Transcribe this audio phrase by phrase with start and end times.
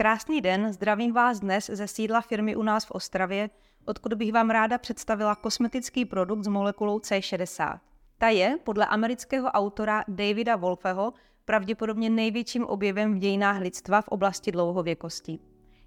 [0.00, 3.50] Krásný den, zdravím vás dnes ze sídla firmy u nás v Ostravě,
[3.84, 7.78] odkud bych vám ráda představila kosmetický produkt s molekulou C60.
[8.18, 11.12] Ta je, podle amerického autora Davida Wolfeho,
[11.44, 15.38] pravděpodobně největším objevem v dějinách lidstva v oblasti dlouhověkosti.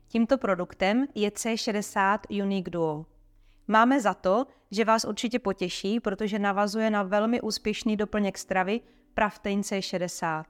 [0.08, 3.06] Tímto produktem je C60 Unique Duo.
[3.68, 8.82] Máme za to, že vás určitě potěší, protože navazuje na velmi úspěšný doplněk stravy
[9.14, 10.44] Praftein C60.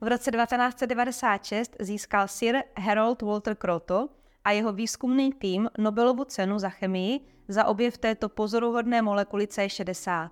[0.00, 4.08] V roce 1996 získal Sir Harold Walter Kroto
[4.44, 10.30] a jeho výzkumný tým Nobelovu cenu za chemii za objev této pozoruhodné molekuly C60.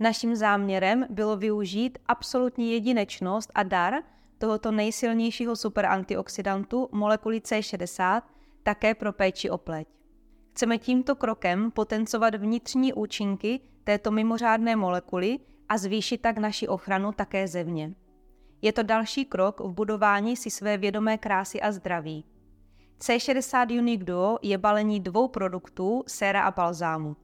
[0.00, 3.94] Naším záměrem bylo využít absolutní jedinečnost a dar
[4.38, 8.22] tohoto nejsilnějšího superantioxidantu molekuly C60
[8.62, 9.88] také pro péči o pleť.
[10.52, 17.48] Chceme tímto krokem potencovat vnitřní účinky této mimořádné molekuly a zvýšit tak naši ochranu také
[17.48, 17.94] zevně.
[18.62, 22.24] Je to další krok v budování si své vědomé krásy a zdraví.
[23.00, 27.16] C60 Unique Duo je balení dvou produktů, séra a balzámu.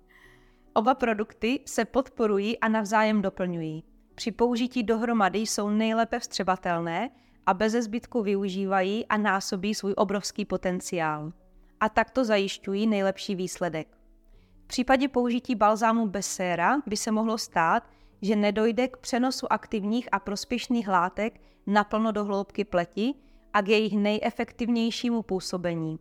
[0.72, 3.84] Oba produkty se podporují a navzájem doplňují.
[4.14, 7.10] Při použití dohromady jsou nejlépe vstřebatelné
[7.46, 11.32] a bez zbytku využívají a násobí svůj obrovský potenciál.
[11.80, 13.88] A takto zajišťují nejlepší výsledek.
[14.64, 17.82] V případě použití balzámu bez séra by se mohlo stát,
[18.24, 23.14] že nedojde k přenosu aktivních a prospěšných látek naplno do hloubky pleti
[23.52, 25.98] a k jejich nejefektivnějšímu působení.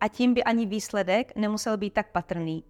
[0.00, 2.64] A tím by ani výsledek nemusel být tak patrný.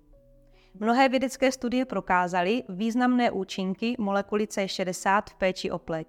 [0.80, 6.08] Mnohé vědecké studie prokázaly významné účinky molekuly C60 v péči o pleť.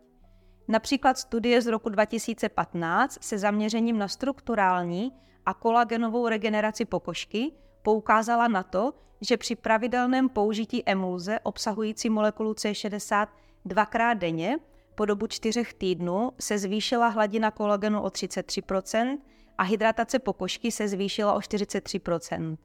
[0.68, 5.12] Například studie z roku 2015 se zaměřením na strukturální
[5.46, 7.52] a kolagenovou regeneraci pokožky
[7.86, 13.28] poukázala na to, že při pravidelném použití emulze obsahující molekulu C60
[13.66, 14.58] dvakrát denně
[14.96, 19.18] po dobu čtyřech týdnů se zvýšila hladina kolagenu o 33%
[19.58, 22.58] a hydratace pokožky se zvýšila o 43%.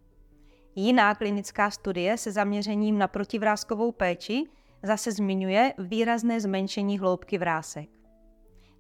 [0.77, 4.45] Jiná klinická studie se zaměřením na protivrázkovou péči
[4.83, 7.89] zase zmiňuje výrazné zmenšení hloubky vrásek.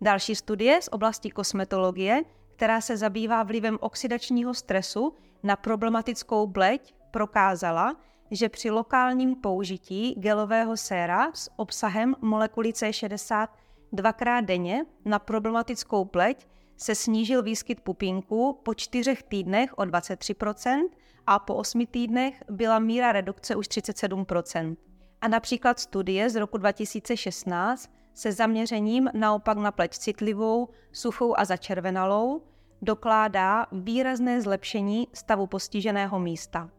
[0.01, 2.23] Další studie z oblasti kosmetologie,
[2.61, 7.97] která se zabývá vlivem oxidačního stresu na problematickou bleť, prokázala,
[8.31, 13.49] že při lokálním použití gelového séra s obsahem molekuly C60
[13.93, 20.89] dvakrát denně na problematickou pleť se snížil výskyt pupínků po čtyřech týdnech o 23%
[21.27, 24.77] a po osmi týdnech byla míra redukce už 37%.
[25.21, 32.50] A například studie z roku 2016 se zaměřením naopak na pleť citlivou, suchou a začervenalou
[32.83, 36.71] dokládá výrazné zlepšení stavu postiženého místa.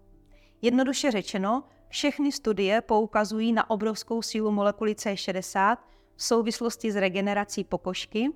[0.62, 5.78] Jednoduše řečeno, všechny studie poukazují na obrovskou sílu molekuly C60
[6.16, 8.30] v souvislosti s regenerací pokožky,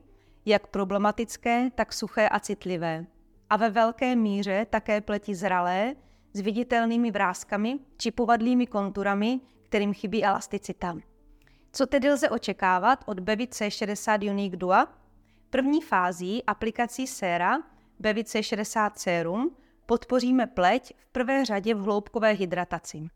[0.45, 3.05] jak problematické, tak suché a citlivé.
[3.49, 5.95] A ve velké míře také pleti zralé,
[6.33, 9.39] s viditelnými vrázkami či povadlými konturami,
[9.69, 10.97] kterým chybí elasticita.
[11.71, 14.87] Co tedy lze očekávat od Bevit C60 Unique Dua?
[15.49, 17.57] První fází aplikací séra
[17.99, 23.07] Bevit C60 Serum podpoříme pleť v prvé řadě v hloubkové hydrataci.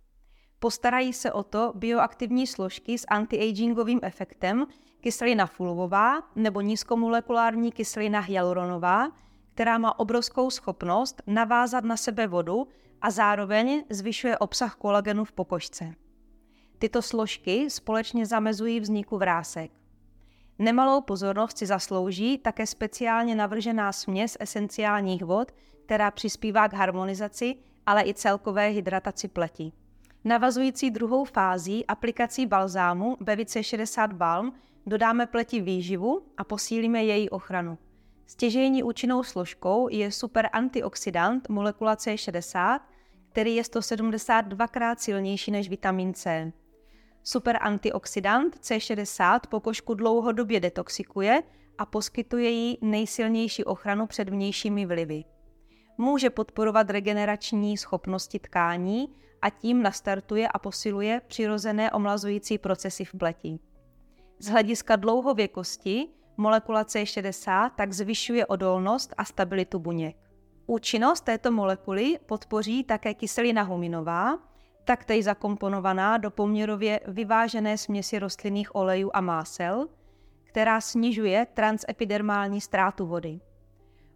[0.60, 4.66] Postarají se o to bioaktivní složky s antiagingovým efektem
[5.02, 9.12] kyselina fulvová nebo nízkomolekulární kyselina hyaluronová,
[9.54, 12.68] která má obrovskou schopnost navázat na sebe vodu
[13.02, 15.94] a zároveň zvyšuje obsah kolagenu v pokožce.
[16.80, 19.79] Tyto složky společně zamezují vzniku vrásek.
[20.60, 25.52] Nemalou pozornost si zaslouží také speciálně navržená směs esenciálních vod,
[25.86, 27.56] která přispívá k harmonizaci,
[27.86, 29.72] ale i celkové hydrataci pleti.
[30.24, 34.54] Navazující druhou fází aplikací balzámu Bevice 60 Balm
[34.86, 37.78] dodáme pleti výživu a posílíme její ochranu.
[38.28, 42.80] Stěžejní účinnou složkou je super antioxidant molekula C60,
[43.32, 46.52] který je 172krát silnější než vitamin C.
[47.24, 51.44] Super antioxidant C60 pokožku dlouhodobě detoxikuje
[51.78, 55.24] a poskytuje jí nejsilnější ochranu před vnějšími vlivy.
[55.98, 63.60] Může podporovat regenerační schopnosti tkání a tím nastartuje a posiluje přirozené omlazující procesy v pleti.
[64.40, 66.08] Z hlediska dlouhověkosti
[66.38, 70.16] molekula C60 tak zvyšuje odolnost a stabilitu buněk.
[70.68, 74.40] Účinnost této molekuly podpoří také kyselina huminová,
[74.86, 79.88] taktéž zakomponovaná do poměrově vyvážené směsi rostlinných olejů a másel,
[80.44, 83.40] která snižuje transepidermální ztrátu vody.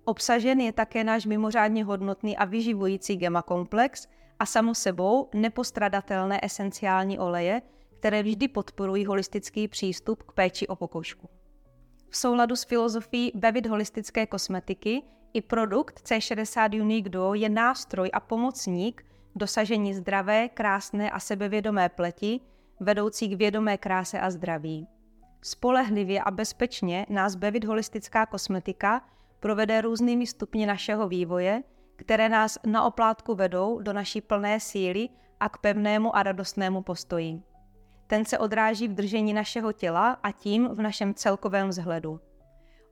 [0.06, 4.08] Obsažen je také náš mimořádně hodnotný a vyživující gemakomplex
[4.40, 7.62] a samo sebou nepostradatelné esenciální oleje,
[8.00, 11.30] které vždy podporují holistický přístup k péči o pokožku.
[12.10, 15.02] V souladu s filozofií Bevit holistické kosmetiky
[15.34, 22.40] I produkt C60 Unique Duo je nástroj a pomocník dosažení zdravé, krásné a sebevědomé pleti,
[22.80, 24.88] vedoucí k vědomé kráse a zdraví.
[25.42, 29.02] Spolehlivě a bezpečně nás Bevit holistická kosmetika
[29.40, 31.64] provede různými stupni našeho vývoje,
[31.96, 35.10] které nás na oplátku vedou do naší plné síly
[35.40, 37.42] a k pevnému a radostnému postoji.
[38.08, 42.20] Ten se odráží v držení našeho těla a tím v našem celkovém vzhledu.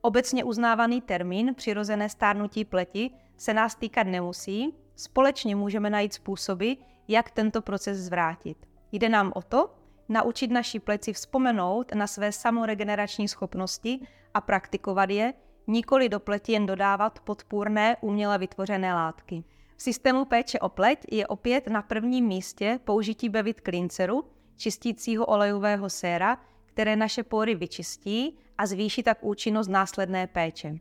[0.00, 6.72] Obecně uznávaný termín přirozené stárnutí pleti se nás týkat nemusí, společně můžeme najít způsoby,
[7.08, 8.66] jak tento proces zvrátit.
[8.92, 9.74] Jde nám o to,
[10.08, 14.00] naučit naší pleci vzpomenout na své samoregenerační schopnosti
[14.34, 15.34] a praktikovat je,
[15.66, 19.44] nikoli do pleti jen dodávat podpůrné uměle vytvořené látky.
[19.76, 24.24] V systému péče o pleť je opět na prvním místě použití Bevit Cleanseru,
[24.56, 30.78] čistícího olejového séra, které naše pory vyčistí a zvýší tak účinnost následné péče.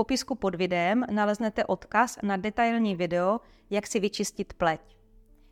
[0.00, 4.80] Popisku pod videem naleznete odkaz na detailní video, jak si vyčistit pleť.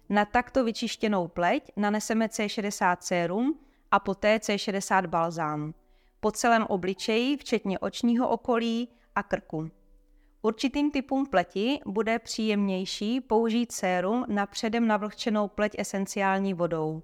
[0.09, 3.59] Na takto vyčištěnou pleť naneseme C60 sérum
[3.91, 5.75] a poté C60 balzám.
[6.21, 9.71] Po celém obličeji, včetně očního okolí a krku.
[10.43, 17.03] Určitým typům pleti bude příjemnější použít sérum na předem navlhčenou pleť esenciální vodou.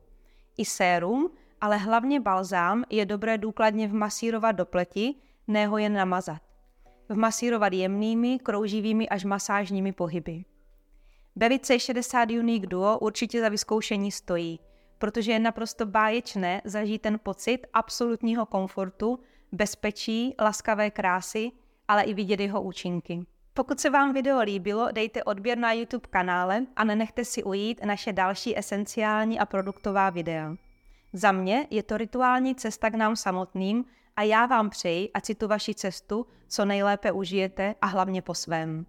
[0.57, 1.31] I sérum,
[1.61, 5.15] ale hlavně balzám je dobré důkladně vmasírovat do pleti,
[5.49, 6.54] ne ho jen namazat.
[7.09, 10.45] Vmasírovat jemnými, krouživými až masážními pohyby.
[11.37, 14.61] Bevit C60 Unique Duo určitě za vyzkoušení stojí,
[14.99, 19.19] protože je naprosto báječné zažít ten pocit absolutního komfortu,
[19.53, 21.51] bezpečí, laskavé krásy,
[21.89, 23.21] ale i vidět jeho účinky.
[23.55, 28.13] Pokud se vám video líbilo, dejte odběr na YouTube kanále a nenechte si ujít naše
[28.13, 30.55] další esenciální a produktová videa.
[31.13, 33.85] Za mě je to rituální cesta k nám samotným
[34.17, 38.35] a já vám přeji, ať si tu vaši cestu co nejlépe užijete a hlavně po
[38.35, 38.87] svém.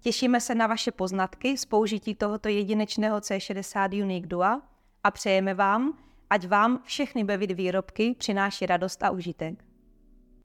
[0.00, 4.62] Těšíme se na vaše poznatky z použití tohoto jedinečného C60 Unique Dua
[5.04, 5.98] a přejeme vám,
[6.30, 9.71] ať vám všechny Bevit výrobky přináší radost a užitek.